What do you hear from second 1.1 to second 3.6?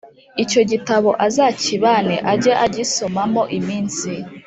azakibane ajye agisomamo